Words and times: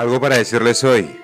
Algo 0.00 0.18
para 0.18 0.38
decirles 0.38 0.82
hoy. 0.82 1.14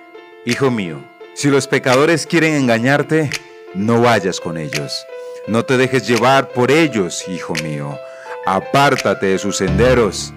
Hijo 0.44 0.70
mío, 0.70 1.02
si 1.34 1.48
los 1.48 1.66
pecadores 1.66 2.26
quieren 2.26 2.52
engañarte, 2.52 3.30
no 3.72 4.02
vayas 4.02 4.38
con 4.38 4.58
ellos. 4.58 5.06
No 5.48 5.64
te 5.64 5.78
dejes 5.78 6.06
llevar 6.06 6.50
por 6.50 6.70
ellos, 6.70 7.26
hijo 7.26 7.54
mío. 7.62 7.98
Apártate 8.44 9.28
de 9.28 9.38
sus 9.38 9.56
senderos. 9.56 10.34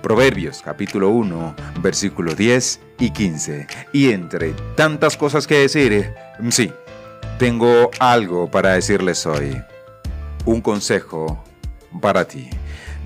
Proverbios 0.00 0.62
capítulo 0.64 1.10
1, 1.10 1.56
versículo 1.82 2.34
10 2.34 2.80
y 3.00 3.10
15. 3.10 3.66
Y 3.92 4.12
entre 4.12 4.54
tantas 4.76 5.18
cosas 5.18 5.46
que 5.46 5.58
decir, 5.58 6.14
sí, 6.48 6.72
tengo 7.38 7.90
algo 8.00 8.50
para 8.50 8.72
decirles 8.72 9.26
hoy. 9.26 9.62
Un 10.46 10.62
consejo 10.62 11.44
para 12.00 12.24
ti. 12.24 12.48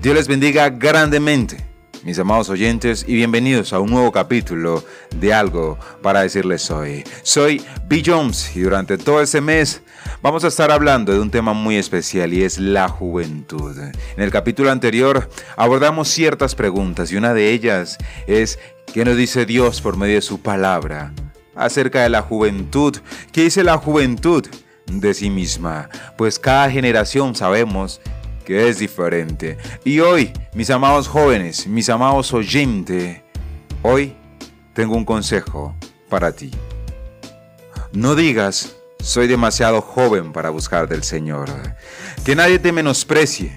Dios 0.01 0.15
les 0.15 0.29
bendiga 0.29 0.69
grandemente 0.69 1.68
mis 2.03 2.17
amados 2.19 2.49
oyentes, 2.49 3.03
y 3.07 3.15
bienvenidos 3.15 3.73
a 3.73 3.79
un 3.79 3.89
nuevo 3.89 4.11
capítulo 4.11 4.83
de 5.15 5.33
Algo 5.33 5.77
para 6.01 6.21
decirles 6.21 6.69
hoy. 6.71 7.03
Soy 7.23 7.61
B. 7.87 8.01
Jones 8.05 8.55
y 8.55 8.61
durante 8.61 8.97
todo 8.97 9.21
este 9.21 9.41
mes 9.41 9.81
vamos 10.21 10.43
a 10.43 10.47
estar 10.47 10.71
hablando 10.71 11.11
de 11.11 11.19
un 11.19 11.31
tema 11.31 11.53
muy 11.53 11.75
especial 11.75 12.33
y 12.33 12.43
es 12.43 12.57
la 12.57 12.87
juventud. 12.87 13.77
En 13.77 14.23
el 14.23 14.31
capítulo 14.31 14.71
anterior 14.71 15.29
abordamos 15.57 16.07
ciertas 16.07 16.55
preguntas 16.55 17.11
y 17.11 17.17
una 17.17 17.33
de 17.33 17.51
ellas 17.51 17.97
es 18.27 18.59
¿qué 18.93 19.03
nos 19.03 19.17
dice 19.17 19.45
Dios 19.45 19.81
por 19.81 19.97
medio 19.97 20.15
de 20.15 20.21
su 20.21 20.41
palabra 20.41 21.13
acerca 21.55 22.03
de 22.03 22.09
la 22.09 22.21
juventud? 22.21 22.97
¿Qué 23.31 23.43
dice 23.43 23.63
la 23.63 23.77
juventud? 23.77 24.47
de 24.91 25.13
sí 25.13 25.29
misma, 25.29 25.89
pues 26.17 26.39
cada 26.39 26.69
generación 26.71 27.35
sabemos 27.35 28.01
que 28.45 28.69
es 28.69 28.79
diferente. 28.79 29.57
Y 29.83 29.99
hoy, 29.99 30.31
mis 30.53 30.69
amados 30.69 31.07
jóvenes, 31.07 31.67
mis 31.67 31.89
amados 31.89 32.33
oyentes, 32.33 33.21
hoy 33.81 34.15
tengo 34.73 34.95
un 34.95 35.05
consejo 35.05 35.75
para 36.09 36.31
ti. 36.31 36.51
No 37.91 38.15
digas, 38.15 38.75
soy 38.99 39.27
demasiado 39.27 39.81
joven 39.81 40.33
para 40.33 40.49
buscar 40.49 40.87
del 40.87 41.03
Señor. 41.03 41.49
Que 42.23 42.35
nadie 42.35 42.59
te 42.59 42.71
menosprecie. 42.71 43.55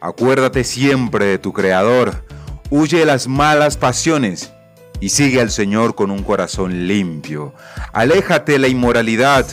Acuérdate 0.00 0.64
siempre 0.64 1.26
de 1.26 1.38
tu 1.38 1.52
Creador. 1.52 2.24
Huye 2.70 2.98
de 2.98 3.04
las 3.06 3.28
malas 3.28 3.76
pasiones 3.76 4.52
y 5.00 5.10
sigue 5.10 5.40
al 5.40 5.50
Señor 5.50 5.94
con 5.94 6.10
un 6.10 6.22
corazón 6.22 6.86
limpio. 6.86 7.54
Aléjate 7.92 8.52
de 8.52 8.58
la 8.58 8.68
inmoralidad 8.68 9.46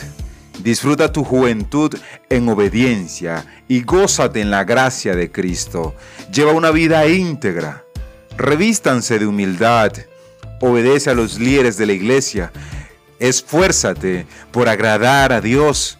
Disfruta 0.58 1.12
tu 1.12 1.24
juventud 1.24 1.94
en 2.28 2.48
obediencia 2.48 3.44
y 3.68 3.82
gózate 3.82 4.40
en 4.40 4.50
la 4.50 4.64
gracia 4.64 5.14
de 5.14 5.30
Cristo. 5.30 5.94
Lleva 6.32 6.52
una 6.52 6.70
vida 6.70 7.06
íntegra. 7.06 7.84
Revístanse 8.36 9.18
de 9.18 9.26
humildad. 9.26 9.92
Obedece 10.60 11.10
a 11.10 11.14
los 11.14 11.38
líderes 11.38 11.76
de 11.76 11.86
la 11.86 11.92
iglesia. 11.92 12.52
Esfuérzate 13.18 14.26
por 14.50 14.68
agradar 14.68 15.32
a 15.32 15.40
Dios. 15.40 15.98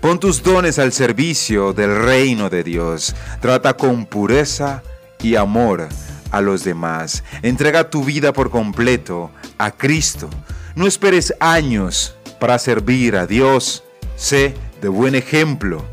Pon 0.00 0.20
tus 0.20 0.42
dones 0.42 0.78
al 0.78 0.92
servicio 0.92 1.72
del 1.72 1.96
reino 2.02 2.50
de 2.50 2.62
Dios. 2.62 3.14
Trata 3.40 3.74
con 3.74 4.04
pureza 4.04 4.82
y 5.22 5.36
amor 5.36 5.88
a 6.30 6.40
los 6.40 6.64
demás. 6.64 7.22
Entrega 7.42 7.88
tu 7.88 8.04
vida 8.04 8.32
por 8.32 8.50
completo 8.50 9.30
a 9.56 9.70
Cristo. 9.70 10.28
No 10.74 10.86
esperes 10.86 11.32
años 11.40 12.14
para 12.40 12.58
servir 12.58 13.16
a 13.16 13.26
Dios. 13.26 13.83
Sé 14.24 14.54
de 14.80 14.88
buen 14.88 15.14
ejemplo. 15.14 15.84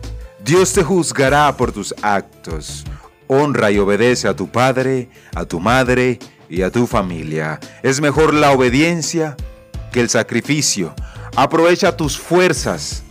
Dios 0.42 0.72
te 0.72 0.86
juzgará 0.86 1.58
por 1.58 1.74
tus 1.74 1.94
actos. 2.02 2.86
Honra 3.28 3.72
y 3.72 3.78
obedece 3.78 4.26
a 4.30 4.34
tu 4.34 4.48
padre, 4.48 5.10
a 5.36 5.44
tu 5.44 5.60
madre 5.60 6.18
y 6.50 6.62
a 6.62 6.72
tu 6.72 6.88
familia. 6.88 7.60
Es 7.84 8.00
mejor 8.00 8.34
la 8.34 8.52
obediencia 8.52 9.36
que 9.92 10.00
el 10.00 10.08
sacrificio. 10.08 10.96
Aprovecha 11.36 11.98
tus 11.98 12.18
fuerzas. 12.18 13.04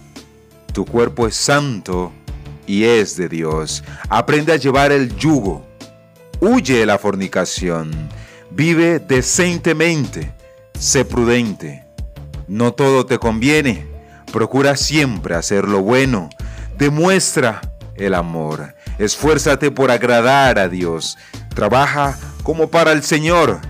Tu 0.72 0.86
cuerpo 0.86 1.26
es 1.26 1.36
santo 1.36 2.12
y 2.66 2.84
es 2.84 3.14
de 3.18 3.28
Dios. 3.28 3.84
Aprende 4.08 4.54
a 4.54 4.56
llevar 4.56 4.90
el 4.90 5.14
yugo. 5.18 5.66
Huye 6.40 6.86
la 6.86 6.96
fornicación. 6.96 7.90
Vive 8.50 9.00
decentemente. 9.00 10.32
Sé 10.78 11.04
prudente. 11.04 11.84
No 12.48 12.72
todo 12.72 13.04
te 13.04 13.18
conviene 13.18 13.89
Procura 14.32 14.76
siempre 14.76 15.34
hacer 15.34 15.66
lo 15.66 15.82
bueno. 15.82 16.30
Demuestra 16.78 17.60
el 17.96 18.14
amor. 18.14 18.74
Esfuérzate 18.98 19.70
por 19.70 19.90
agradar 19.90 20.58
a 20.58 20.68
Dios. 20.68 21.18
Trabaja 21.54 22.16
como 22.42 22.70
para 22.70 22.92
el 22.92 23.02
Señor. 23.02 23.60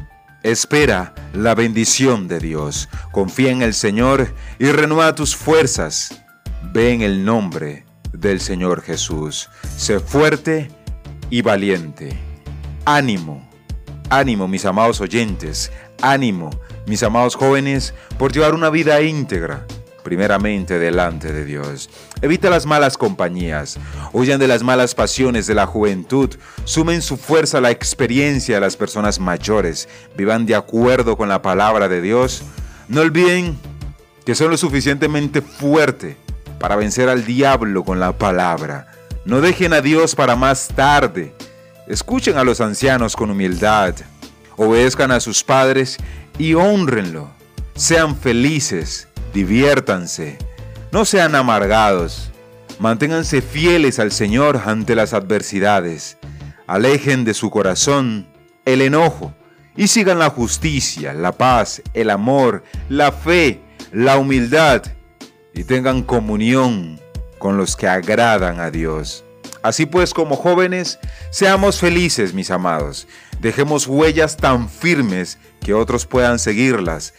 Espera 0.42 1.14
la 1.32 1.54
bendición 1.54 2.28
de 2.28 2.40
Dios. 2.40 2.88
Confía 3.10 3.50
en 3.50 3.62
el 3.62 3.74
Señor 3.74 4.34
y 4.58 4.66
renueva 4.66 5.14
tus 5.14 5.34
fuerzas. 5.34 6.22
Ve 6.72 6.92
en 6.92 7.02
el 7.02 7.24
nombre 7.24 7.84
del 8.12 8.40
Señor 8.40 8.82
Jesús. 8.82 9.48
Sé 9.76 9.98
fuerte 9.98 10.70
y 11.30 11.42
valiente. 11.42 12.18
Ánimo, 12.84 13.48
ánimo 14.10 14.46
mis 14.46 14.64
amados 14.66 15.00
oyentes. 15.00 15.72
Ánimo 16.02 16.50
mis 16.86 17.02
amados 17.02 17.34
jóvenes 17.34 17.94
por 18.18 18.32
llevar 18.32 18.54
una 18.54 18.70
vida 18.70 19.00
íntegra 19.00 19.66
primeramente 20.02 20.78
delante 20.78 21.32
de 21.32 21.44
Dios. 21.44 21.90
Evita 22.22 22.50
las 22.50 22.66
malas 22.66 22.96
compañías, 22.96 23.78
huyan 24.12 24.40
de 24.40 24.48
las 24.48 24.62
malas 24.62 24.94
pasiones 24.94 25.46
de 25.46 25.54
la 25.54 25.66
juventud, 25.66 26.30
sumen 26.64 27.02
su 27.02 27.16
fuerza 27.16 27.58
a 27.58 27.60
la 27.60 27.70
experiencia 27.70 28.56
de 28.56 28.60
las 28.60 28.76
personas 28.76 29.18
mayores, 29.20 29.88
vivan 30.16 30.46
de 30.46 30.54
acuerdo 30.54 31.16
con 31.16 31.28
la 31.28 31.42
palabra 31.42 31.88
de 31.88 32.00
Dios. 32.00 32.42
No 32.88 33.02
olviden 33.02 33.58
que 34.24 34.34
son 34.34 34.50
lo 34.50 34.56
suficientemente 34.56 35.42
fuerte 35.42 36.16
para 36.58 36.76
vencer 36.76 37.08
al 37.08 37.24
diablo 37.24 37.84
con 37.84 38.00
la 38.00 38.12
palabra. 38.12 38.92
No 39.24 39.40
dejen 39.40 39.72
a 39.72 39.80
Dios 39.80 40.14
para 40.14 40.36
más 40.36 40.68
tarde. 40.68 41.34
Escuchen 41.88 42.36
a 42.36 42.44
los 42.44 42.60
ancianos 42.60 43.16
con 43.16 43.30
humildad. 43.30 43.94
Obedezcan 44.56 45.10
a 45.10 45.20
sus 45.20 45.42
padres 45.42 45.96
y 46.38 46.54
honrenlo. 46.54 47.30
Sean 47.74 48.16
felices 48.16 49.08
diviértanse, 49.32 50.38
no 50.92 51.04
sean 51.04 51.34
amargados, 51.34 52.30
manténganse 52.78 53.42
fieles 53.42 53.98
al 53.98 54.12
Señor 54.12 54.62
ante 54.64 54.94
las 54.94 55.12
adversidades, 55.14 56.18
alejen 56.66 57.24
de 57.24 57.34
su 57.34 57.50
corazón 57.50 58.28
el 58.64 58.82
enojo 58.82 59.34
y 59.76 59.88
sigan 59.88 60.18
la 60.18 60.30
justicia, 60.30 61.12
la 61.14 61.32
paz, 61.32 61.82
el 61.94 62.10
amor, 62.10 62.64
la 62.88 63.12
fe, 63.12 63.60
la 63.92 64.18
humildad 64.18 64.82
y 65.54 65.64
tengan 65.64 66.02
comunión 66.02 67.00
con 67.38 67.56
los 67.56 67.76
que 67.76 67.88
agradan 67.88 68.60
a 68.60 68.70
Dios. 68.70 69.24
Así 69.62 69.86
pues, 69.86 70.14
como 70.14 70.36
jóvenes, 70.36 70.98
seamos 71.30 71.80
felices, 71.80 72.32
mis 72.32 72.50
amados. 72.50 73.06
Dejemos 73.40 73.86
huellas 73.86 74.36
tan 74.36 74.68
firmes 74.68 75.38
que 75.60 75.74
otros 75.74 76.06
puedan 76.06 76.38
seguirlas. 76.38 77.14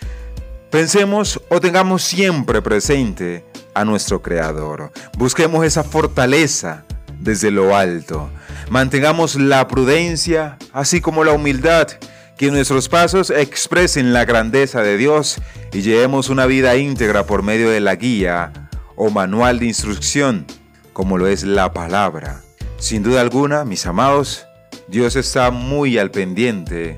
Pensemos 0.71 1.41
o 1.49 1.59
tengamos 1.59 2.01
siempre 2.01 2.61
presente 2.61 3.43
a 3.73 3.83
nuestro 3.83 4.21
Creador. 4.21 4.93
Busquemos 5.17 5.65
esa 5.65 5.83
fortaleza 5.83 6.85
desde 7.19 7.51
lo 7.51 7.75
alto. 7.75 8.29
Mantengamos 8.69 9.35
la 9.35 9.67
prudencia, 9.67 10.57
así 10.71 11.01
como 11.01 11.25
la 11.25 11.33
humildad, 11.33 11.89
que 12.37 12.51
nuestros 12.51 12.87
pasos 12.87 13.31
expresen 13.31 14.13
la 14.13 14.23
grandeza 14.23 14.81
de 14.81 14.95
Dios 14.95 15.41
y 15.73 15.81
llevemos 15.81 16.29
una 16.29 16.45
vida 16.45 16.77
íntegra 16.77 17.25
por 17.25 17.43
medio 17.43 17.69
de 17.69 17.81
la 17.81 17.95
guía 17.95 18.53
o 18.95 19.09
manual 19.09 19.59
de 19.59 19.65
instrucción, 19.65 20.45
como 20.93 21.17
lo 21.17 21.27
es 21.27 21.43
la 21.43 21.73
palabra. 21.73 22.43
Sin 22.77 23.03
duda 23.03 23.19
alguna, 23.19 23.65
mis 23.65 23.85
amados, 23.85 24.45
Dios 24.87 25.17
está 25.17 25.51
muy 25.51 25.97
al 25.97 26.11
pendiente 26.11 26.97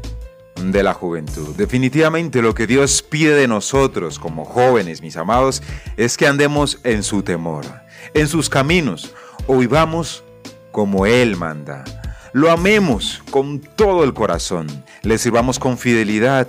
de 0.71 0.83
la 0.83 0.93
juventud. 0.93 1.55
Definitivamente 1.55 2.41
lo 2.41 2.55
que 2.55 2.67
Dios 2.67 3.01
pide 3.01 3.35
de 3.35 3.47
nosotros 3.47 4.19
como 4.19 4.45
jóvenes, 4.45 5.01
mis 5.01 5.17
amados, 5.17 5.61
es 5.97 6.17
que 6.17 6.27
andemos 6.27 6.79
en 6.83 7.03
su 7.03 7.23
temor, 7.23 7.65
en 8.13 8.27
sus 8.27 8.49
caminos, 8.49 9.13
o 9.47 9.57
vivamos 9.57 10.23
como 10.71 11.05
Él 11.05 11.35
manda. 11.35 11.83
Lo 12.31 12.49
amemos 12.49 13.21
con 13.29 13.59
todo 13.59 14.03
el 14.03 14.13
corazón, 14.13 14.67
le 15.03 15.17
sirvamos 15.17 15.59
con 15.59 15.77
fidelidad, 15.77 16.47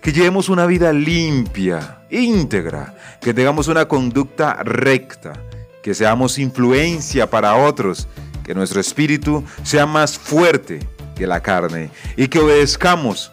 que 0.00 0.12
llevemos 0.12 0.48
una 0.48 0.66
vida 0.66 0.92
limpia, 0.92 2.04
íntegra, 2.10 2.96
que 3.20 3.32
tengamos 3.32 3.68
una 3.68 3.86
conducta 3.86 4.54
recta, 4.64 5.34
que 5.82 5.94
seamos 5.94 6.38
influencia 6.38 7.30
para 7.30 7.54
otros, 7.54 8.08
que 8.42 8.54
nuestro 8.54 8.80
espíritu 8.80 9.44
sea 9.62 9.86
más 9.86 10.18
fuerte 10.18 10.80
que 11.14 11.26
la 11.26 11.40
carne 11.40 11.90
y 12.16 12.28
que 12.28 12.40
obedezcamos 12.40 13.30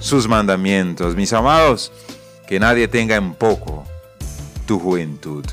sus 0.00 0.28
mandamientos. 0.28 1.16
Mis 1.16 1.32
amados, 1.32 1.92
que 2.46 2.60
nadie 2.60 2.88
tenga 2.88 3.16
en 3.16 3.34
poco 3.34 3.84
tu 4.66 4.78
juventud. 4.78 5.44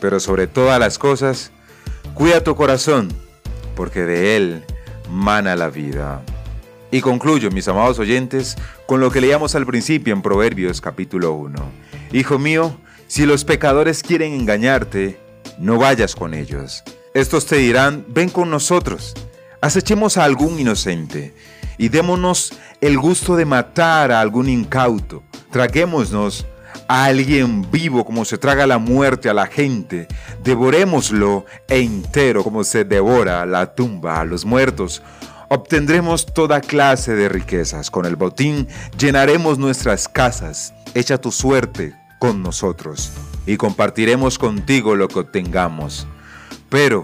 Pero 0.00 0.20
sobre 0.20 0.46
todas 0.46 0.78
las 0.78 0.98
cosas, 0.98 1.50
cuida 2.14 2.42
tu 2.42 2.54
corazón, 2.54 3.08
porque 3.74 4.02
de 4.02 4.36
él 4.36 4.64
mana 5.10 5.56
la 5.56 5.70
vida. 5.70 6.22
Y 6.90 7.00
concluyo, 7.00 7.50
mis 7.50 7.68
amados 7.68 7.98
oyentes, 7.98 8.56
con 8.86 9.00
lo 9.00 9.10
que 9.10 9.20
leíamos 9.20 9.54
al 9.54 9.66
principio 9.66 10.14
en 10.14 10.22
Proverbios 10.22 10.80
capítulo 10.80 11.32
1. 11.34 11.58
Hijo 12.12 12.38
mío, 12.38 12.78
si 13.08 13.26
los 13.26 13.44
pecadores 13.44 14.02
quieren 14.02 14.32
engañarte, 14.32 15.18
no 15.58 15.78
vayas 15.78 16.14
con 16.14 16.32
ellos. 16.32 16.82
Estos 17.14 17.46
te 17.46 17.56
dirán, 17.56 18.04
ven 18.08 18.30
con 18.30 18.48
nosotros, 18.48 19.14
acechemos 19.60 20.16
a 20.16 20.24
algún 20.24 20.58
inocente 20.58 21.34
y 21.76 21.88
démonos 21.88 22.52
el 22.80 22.98
gusto 22.98 23.36
de 23.36 23.44
matar 23.44 24.12
a 24.12 24.20
algún 24.20 24.48
incauto, 24.48 25.22
traguémonos 25.50 26.46
a 26.88 27.04
alguien 27.04 27.70
vivo 27.70 28.04
como 28.04 28.24
se 28.24 28.38
traga 28.38 28.66
la 28.66 28.78
muerte 28.78 29.28
a 29.28 29.34
la 29.34 29.46
gente, 29.46 30.08
devorémoslo 30.42 31.44
entero 31.68 32.42
como 32.44 32.64
se 32.64 32.84
devora 32.84 33.44
la 33.46 33.74
tumba 33.74 34.20
a 34.20 34.24
los 34.24 34.44
muertos 34.44 35.02
obtendremos 35.48 36.26
toda 36.26 36.60
clase 36.60 37.14
de 37.14 37.28
riquezas. 37.28 37.90
Con 37.90 38.06
el 38.06 38.16
botín 38.16 38.68
llenaremos 38.98 39.58
nuestras 39.58 40.08
casas. 40.08 40.74
Echa 40.94 41.18
tu 41.18 41.32
suerte 41.32 41.94
con 42.18 42.42
nosotros 42.42 43.12
y 43.46 43.56
compartiremos 43.56 44.38
contigo 44.38 44.94
lo 44.94 45.08
que 45.08 45.20
obtengamos. 45.20 46.06
Pero 46.68 47.02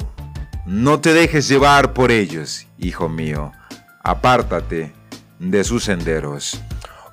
no 0.66 1.00
te 1.00 1.12
dejes 1.12 1.46
llevar 1.48 1.92
por 1.92 2.10
ellos, 2.10 2.66
hijo 2.78 3.08
mío. 3.08 3.52
Apártate 4.02 4.92
de 5.38 5.62
sus 5.62 5.84
senderos. 5.84 6.60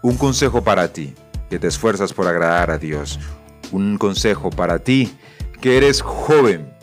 Un 0.02 0.18
consejo 0.18 0.64
para 0.64 0.94
ti, 0.94 1.16
que 1.50 1.60
te 1.60 1.68
esfuerzas 1.68 2.14
por 2.14 2.28
agradar 2.28 2.72
a 2.72 2.78
Dios. 2.78 3.20
Un 3.72 3.98
consejo 3.98 4.50
para 4.50 4.80
ti, 4.80 5.14
que 5.60 5.78
eres 5.78 6.02
joven, 6.02 6.74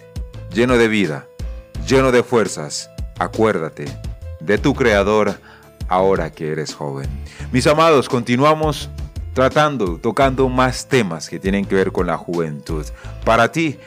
lleno 0.52 0.76
de 0.76 0.88
vida, 0.88 1.26
lleno 1.86 2.12
de 2.12 2.22
fuerzas. 2.22 2.90
Acuérdate 3.18 3.86
de 4.40 4.58
tu 4.58 4.74
Creador 4.74 5.40
ahora 5.88 6.30
que 6.30 6.52
eres 6.52 6.74
joven. 6.74 7.08
Mis 7.50 7.66
amados, 7.66 8.08
continuamos 8.08 8.90
tratando, 9.32 9.98
tocando 9.98 10.48
más 10.48 10.86
temas 10.86 11.28
que 11.28 11.38
tienen 11.38 11.64
que 11.64 11.76
ver 11.76 11.92
con 11.92 12.06
la 12.06 12.18
juventud. 12.18 12.84
Para 13.24 13.52
ti, 13.52 13.78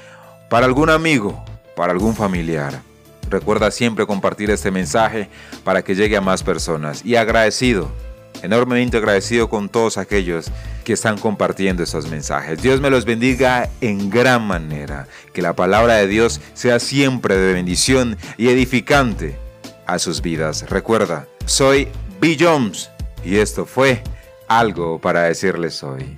para 0.49 0.65
algún 0.65 0.89
amigo, 0.89 1.43
para 1.81 1.93
algún 1.93 2.15
familiar. 2.15 2.79
Recuerda 3.27 3.71
siempre 3.71 4.05
compartir 4.05 4.51
este 4.51 4.69
mensaje 4.69 5.29
para 5.63 5.81
que 5.81 5.95
llegue 5.95 6.15
a 6.15 6.21
más 6.21 6.43
personas. 6.43 7.03
Y 7.03 7.15
agradecido, 7.15 7.91
enormemente 8.43 8.97
agradecido 8.97 9.49
con 9.49 9.67
todos 9.67 9.97
aquellos 9.97 10.51
que 10.83 10.93
están 10.93 11.17
compartiendo 11.17 11.81
estos 11.81 12.07
mensajes. 12.07 12.61
Dios 12.61 12.79
me 12.81 12.91
los 12.91 13.03
bendiga 13.03 13.67
en 13.81 14.11
gran 14.11 14.45
manera. 14.45 15.07
Que 15.33 15.41
la 15.41 15.55
palabra 15.55 15.95
de 15.95 16.05
Dios 16.05 16.39
sea 16.53 16.77
siempre 16.77 17.35
de 17.35 17.51
bendición 17.51 18.15
y 18.37 18.49
edificante 18.49 19.35
a 19.87 19.97
sus 19.97 20.21
vidas. 20.21 20.69
Recuerda, 20.69 21.25
soy 21.47 21.87
B. 22.19 22.37
Jones 22.39 22.91
y 23.25 23.37
esto 23.37 23.65
fue 23.65 24.03
algo 24.47 25.01
para 25.01 25.23
decirles 25.23 25.81
hoy. 25.81 26.15